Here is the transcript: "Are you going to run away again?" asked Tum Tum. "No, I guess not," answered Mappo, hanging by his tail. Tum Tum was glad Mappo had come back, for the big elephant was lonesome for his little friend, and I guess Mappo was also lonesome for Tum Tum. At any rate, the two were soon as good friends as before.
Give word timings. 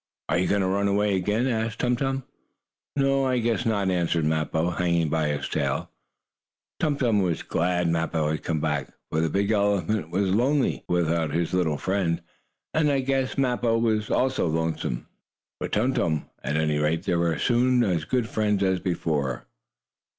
"Are 0.29 0.39
you 0.39 0.47
going 0.47 0.61
to 0.63 0.67
run 0.67 0.87
away 0.87 1.15
again?" 1.15 1.45
asked 1.45 1.77
Tum 1.77 1.95
Tum. 1.95 2.23
"No, 2.95 3.23
I 3.25 3.37
guess 3.37 3.67
not," 3.67 3.91
answered 3.91 4.25
Mappo, 4.25 4.71
hanging 4.71 5.09
by 5.09 5.27
his 5.27 5.47
tail. 5.47 5.91
Tum 6.79 6.97
Tum 6.97 7.21
was 7.21 7.43
glad 7.43 7.87
Mappo 7.87 8.31
had 8.31 8.41
come 8.41 8.59
back, 8.59 8.89
for 9.11 9.21
the 9.21 9.29
big 9.29 9.51
elephant 9.51 10.09
was 10.09 10.33
lonesome 10.33 10.81
for 10.87 11.27
his 11.27 11.53
little 11.53 11.77
friend, 11.77 12.23
and 12.73 12.89
I 12.91 13.01
guess 13.01 13.37
Mappo 13.37 13.77
was 13.77 14.09
also 14.09 14.47
lonesome 14.47 15.07
for 15.59 15.67
Tum 15.67 15.93
Tum. 15.93 16.25
At 16.43 16.57
any 16.57 16.79
rate, 16.79 17.03
the 17.03 17.11
two 17.11 17.19
were 17.19 17.37
soon 17.37 17.83
as 17.83 18.03
good 18.03 18.27
friends 18.27 18.63
as 18.63 18.79
before. 18.79 19.45